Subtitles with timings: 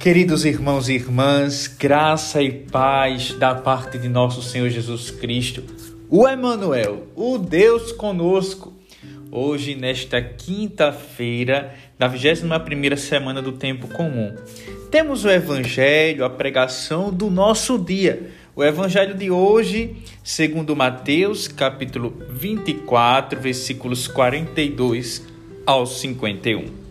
[0.00, 5.64] Queridos irmãos e irmãs, graça e paz da parte de nosso Senhor Jesus Cristo,
[6.08, 8.72] o Emanuel, o Deus conosco.
[9.28, 14.32] Hoje, nesta quinta-feira da 21ª semana do tempo comum,
[14.88, 18.30] temos o evangelho, a pregação do nosso dia.
[18.54, 25.26] O evangelho de hoje, segundo Mateus, capítulo 24, versículos 42
[25.66, 26.87] ao 51.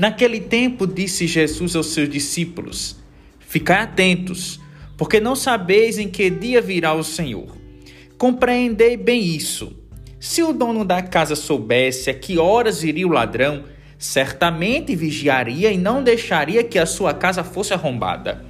[0.00, 2.96] Naquele tempo disse Jesus aos seus discípulos:
[3.38, 4.58] Ficai atentos,
[4.96, 7.54] porque não sabeis em que dia virá o Senhor.
[8.16, 9.76] Compreendei bem isso.
[10.18, 13.64] Se o dono da casa soubesse a que horas iria o ladrão,
[13.98, 18.42] certamente vigiaria e não deixaria que a sua casa fosse arrombada.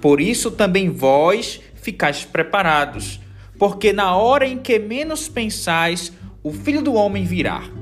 [0.00, 3.18] Por isso também vós ficais preparados,
[3.58, 6.12] porque na hora em que menos pensais,
[6.44, 7.81] o filho do homem virá.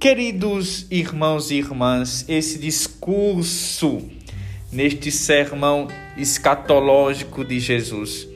[0.00, 4.00] Queridos irmãos e irmãs, esse discurso
[4.72, 8.26] neste sermão escatológico de Jesus.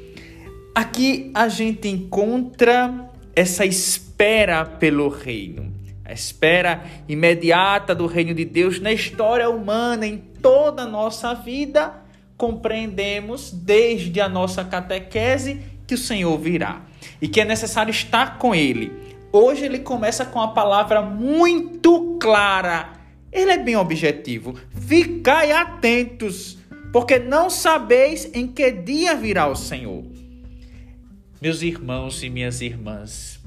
[0.74, 5.72] Aqui a gente encontra essa espera pelo reino,
[6.04, 11.94] a espera imediata do reino de Deus na história humana, em toda a nossa vida.
[12.36, 16.82] Compreendemos desde a nossa catequese que o Senhor virá
[17.22, 22.92] e que é necessário estar com Ele Hoje ele começa com a palavra muito clara.
[23.32, 24.54] Ele é bem objetivo.
[24.70, 26.56] Ficai atentos,
[26.92, 30.04] porque não sabeis em que dia virá o Senhor.
[31.42, 33.40] Meus irmãos e minhas irmãs,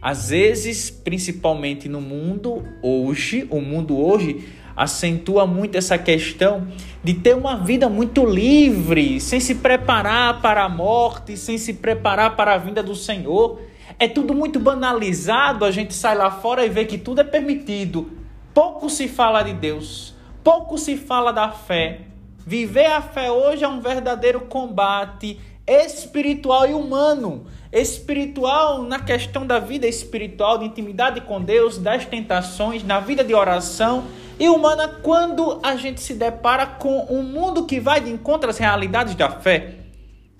[0.00, 6.68] às vezes, principalmente no mundo hoje, o mundo hoje acentua muito essa questão
[7.02, 12.36] de ter uma vida muito livre, sem se preparar para a morte, sem se preparar
[12.36, 13.60] para a vinda do Senhor.
[13.98, 18.10] É tudo muito banalizado, a gente sai lá fora e vê que tudo é permitido.
[18.52, 22.00] Pouco se fala de Deus, pouco se fala da fé.
[22.44, 25.38] Viver a fé hoje é um verdadeiro combate
[25.68, 27.44] espiritual e humano.
[27.70, 33.34] Espiritual na questão da vida espiritual, de intimidade com Deus, das tentações, na vida de
[33.34, 34.04] oração.
[34.40, 38.56] E humana quando a gente se depara com um mundo que vai de encontro às
[38.56, 39.74] realidades da fé,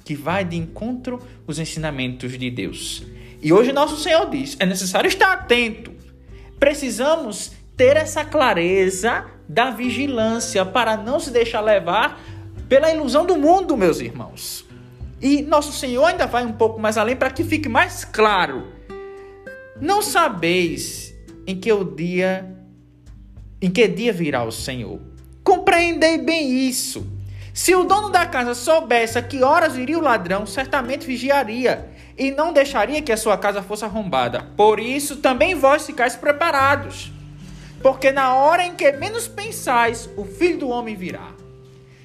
[0.05, 3.03] que vai de encontro aos ensinamentos de Deus.
[3.41, 5.93] E hoje nosso Senhor diz: é necessário estar atento.
[6.59, 12.21] Precisamos ter essa clareza da vigilância para não se deixar levar
[12.69, 14.65] pela ilusão do mundo, meus irmãos.
[15.21, 18.67] E nosso Senhor ainda vai um pouco mais além para que fique mais claro.
[19.81, 21.15] Não sabeis
[21.47, 22.55] em que o dia
[23.61, 25.01] em que dia virá o Senhor.
[25.43, 27.07] Compreendei bem isso.
[27.59, 32.31] Se o dono da casa soubesse a que horas iria o ladrão, certamente vigiaria e
[32.31, 34.47] não deixaria que a sua casa fosse arrombada.
[34.57, 37.11] Por isso também vós ficais preparados,
[37.83, 41.33] porque na hora em que menos pensais, o filho do homem virá.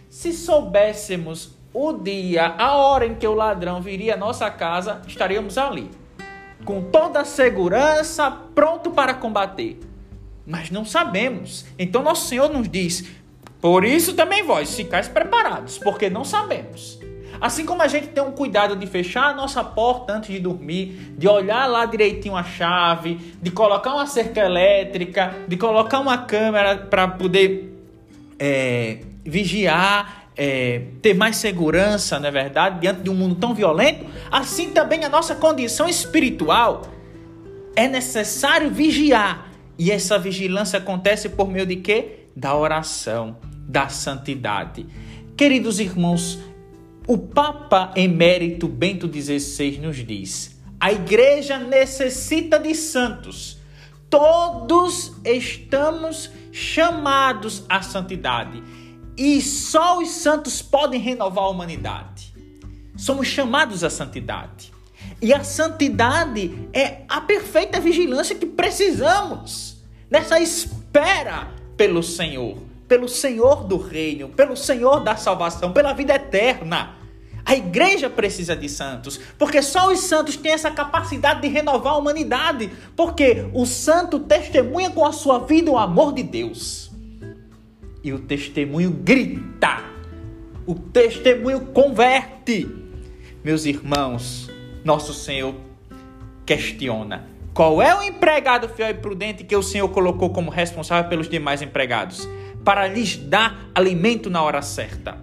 [0.10, 5.56] Se soubéssemos o dia, a hora em que o ladrão viria à nossa casa, estaríamos
[5.60, 5.88] ali,
[6.66, 9.80] com toda a segurança, pronto para combater.
[10.48, 11.64] Mas não sabemos.
[11.78, 13.06] Então nosso Senhor nos diz:
[13.64, 17.00] por isso também vós ficais preparados, porque não sabemos.
[17.40, 21.14] Assim como a gente tem um cuidado de fechar a nossa porta antes de dormir,
[21.18, 26.76] de olhar lá direitinho a chave, de colocar uma cerca elétrica, de colocar uma câmera
[26.76, 27.74] para poder
[28.38, 34.06] é, vigiar, é, ter mais segurança, não é verdade, diante de um mundo tão violento,
[34.30, 36.82] assim também a nossa condição espiritual
[37.78, 39.54] é necessário vigiar.
[39.80, 42.28] E essa vigilância acontece por meio de quê?
[42.36, 43.38] Da oração,
[43.74, 44.86] da santidade.
[45.36, 46.38] Queridos irmãos,
[47.08, 53.58] o Papa Emérito Bento XVI nos diz: a igreja necessita de santos.
[54.12, 58.62] Todos estamos chamados à santidade.
[59.18, 62.32] E só os santos podem renovar a humanidade.
[62.96, 64.72] Somos chamados à santidade.
[65.20, 72.58] E a santidade é a perfeita vigilância que precisamos nessa espera pelo Senhor,
[72.94, 76.96] pelo Senhor do reino, pelo Senhor da salvação, pela vida eterna.
[77.44, 81.98] A igreja precisa de santos, porque só os santos têm essa capacidade de renovar a
[81.98, 86.92] humanidade, porque o santo testemunha com a sua vida o amor de Deus.
[88.04, 89.84] E o testemunho grita,
[90.68, 92.70] o testemunho converte.
[93.44, 94.52] Meus irmãos,
[94.86, 95.56] nosso Senhor
[96.46, 101.30] questiona: qual é o empregado fiel e prudente que o Senhor colocou como responsável pelos
[101.30, 102.28] demais empregados,
[102.66, 105.18] para lhes dar alimento na hora certa?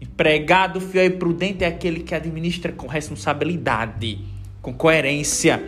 [0.00, 4.18] Empregado fiel e prudente é aquele que administra com responsabilidade,
[4.62, 5.62] com coerência.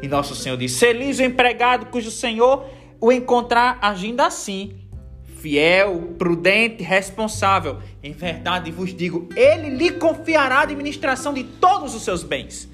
[0.00, 2.64] E nosso Senhor diz: Feliz o empregado cujo Senhor
[2.98, 4.72] o encontrar agindo assim,
[5.36, 7.78] fiel, prudente, responsável.
[8.02, 12.71] Em verdade vos digo, ele lhe confiará a administração de todos os seus bens.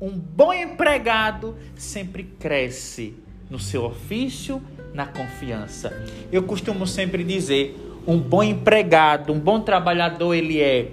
[0.00, 3.14] Um bom empregado sempre cresce
[3.48, 4.62] no seu ofício,
[4.92, 5.92] na confiança.
[6.30, 7.74] Eu costumo sempre dizer:
[8.06, 10.90] um bom empregado, um bom trabalhador, ele é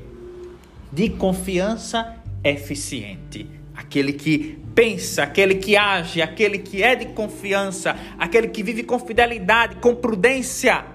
[0.92, 3.48] de confiança eficiente.
[3.76, 9.00] Aquele que pensa, aquele que age, aquele que é de confiança, aquele que vive com
[9.00, 10.86] fidelidade, com prudência.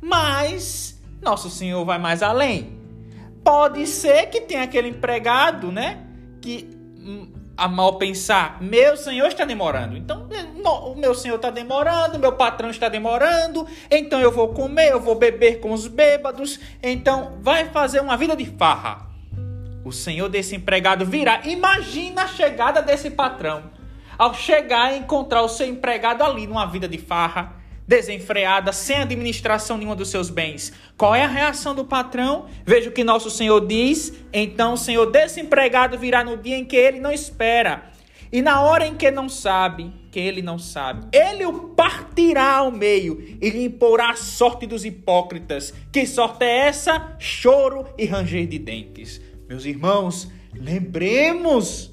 [0.00, 2.72] Mas nosso Senhor vai mais além.
[3.44, 6.04] Pode ser que tenha aquele empregado, né,
[6.40, 6.68] que
[7.56, 9.96] a mal pensar, meu senhor está demorando.
[9.96, 10.28] Então,
[10.64, 15.14] o meu senhor está demorando, meu patrão está demorando, então eu vou comer, eu vou
[15.14, 19.06] beber com os bêbados, então vai fazer uma vida de farra.
[19.84, 21.40] O senhor desse empregado virá.
[21.44, 23.64] Imagina a chegada desse patrão.
[24.16, 29.76] Ao chegar e encontrar o seu empregado ali numa vida de farra, desenfreada, sem administração
[29.76, 30.72] nenhuma dos seus bens.
[30.96, 32.46] Qual é a reação do patrão?
[32.64, 34.12] Veja o que nosso Senhor diz.
[34.32, 37.90] Então o Senhor desse empregado virá no dia em que ele não espera.
[38.32, 42.70] E na hora em que não sabe, que ele não sabe, ele o partirá ao
[42.70, 45.74] meio e lhe imporá a sorte dos hipócritas.
[45.92, 47.14] Que sorte é essa?
[47.18, 49.20] Choro e ranger de dentes.
[49.46, 51.92] Meus irmãos, lembremos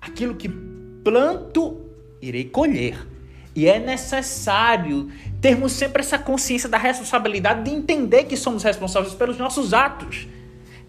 [0.00, 1.84] aquilo que planto,
[2.22, 3.13] irei colher.
[3.54, 5.10] E é necessário
[5.40, 10.26] termos sempre essa consciência da responsabilidade de entender que somos responsáveis pelos nossos atos.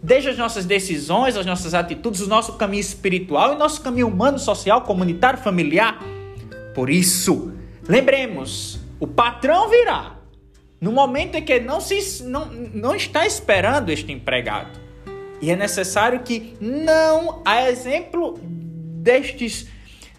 [0.02, 4.40] Desde as nossas decisões, as nossas atitudes, o nosso caminho espiritual e nosso caminho humano,
[4.40, 6.00] social, comunitário, familiar.
[6.74, 7.54] Por isso,
[7.88, 10.16] lembremos, o patrão virá
[10.80, 14.80] no momento em que não, se, não, não está esperando este empregado.
[15.42, 19.68] E é necessário que não, a exemplo destes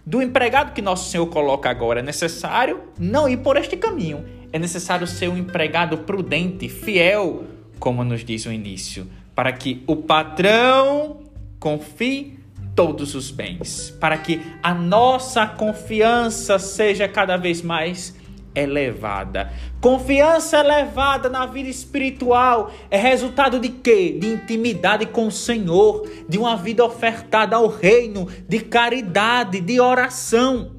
[0.07, 1.99] do empregado que nosso Senhor coloca agora.
[1.99, 4.25] É necessário não ir por este caminho.
[4.53, 7.45] É necessário ser um empregado prudente, fiel,
[7.81, 11.25] como nos diz o início, para que o patrão
[11.59, 12.39] confie
[12.77, 18.15] todos os bens, para que a nossa confiança seja cada vez mais
[18.57, 19.53] elevada.
[19.81, 24.17] Confiança elevada na vida espiritual é resultado de quê?
[24.19, 30.73] De intimidade com o Senhor, de uma vida ofertada ao reino, de caridade, de oração.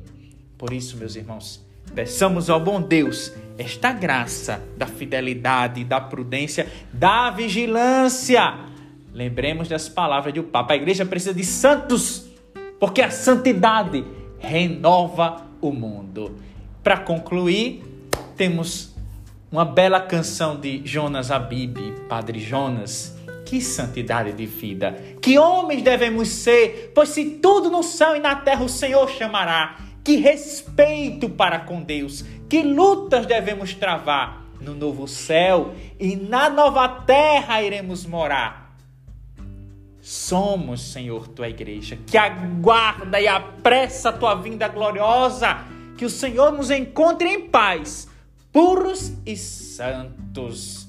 [0.57, 1.63] Por isso, meus irmãos,
[1.93, 8.55] peçamos ao bom Deus esta graça da fidelidade, da prudência, da vigilância.
[9.13, 10.73] Lembremos das palavras do Papa.
[10.73, 12.27] A igreja precisa de santos,
[12.79, 14.03] porque a santidade
[14.39, 16.35] renova o mundo.
[16.87, 17.83] Para concluir,
[18.37, 18.95] temos
[19.51, 21.77] uma bela canção de Jonas Abib,
[22.07, 23.13] Padre Jonas.
[23.45, 24.95] Que santidade de vida!
[25.21, 29.79] Que homens devemos ser, pois se tudo no céu e na terra o Senhor chamará.
[30.01, 34.45] Que respeito para com Deus, que lutas devemos travar.
[34.61, 38.77] No novo céu e na nova terra iremos morar.
[39.99, 46.51] Somos, Senhor, tua igreja, que aguarda e apressa a tua vinda gloriosa que o Senhor
[46.51, 48.07] nos encontre em paz,
[48.51, 50.87] puros e santos.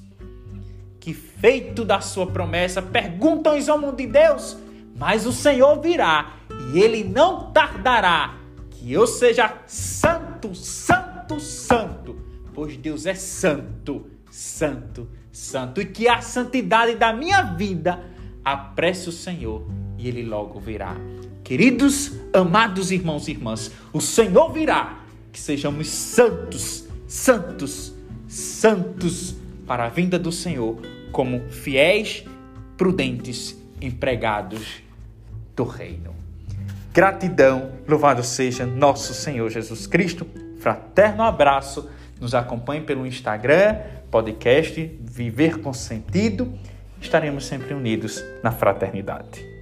[1.01, 4.57] Que feito da sua promessa, perguntam os homens de Deus,
[4.95, 6.35] mas o Senhor virá
[6.73, 8.35] e ele não tardará.
[8.71, 12.17] Que eu seja santo, santo, santo,
[12.55, 18.05] pois Deus é santo, santo, santo, e que a santidade da minha vida
[18.45, 20.97] apresse o Senhor e ele logo virá.
[21.43, 24.98] Queridos, amados irmãos e irmãs, o Senhor virá,
[25.33, 27.95] que sejamos santos, santos,
[28.27, 30.81] santos para a vinda do Senhor,
[31.13, 32.25] como fiéis,
[32.77, 34.83] prudentes empregados
[35.55, 36.15] do reino.
[36.93, 40.27] Gratidão, louvado seja nosso Senhor Jesus Cristo.
[40.59, 41.89] Fraterno abraço
[42.21, 43.77] Nos acompanhe pelo Instagram,
[44.11, 46.53] podcast Viver com Sentido.
[47.01, 49.58] Estaremos sempre unidos na fraternidade.